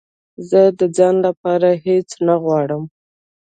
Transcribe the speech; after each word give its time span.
زه 0.49 0.61
د 0.79 0.81
ځان 0.97 1.15
لپاره 1.27 1.69
هېڅ 1.85 2.09
نه 2.27 2.35
غواړم 2.43 2.83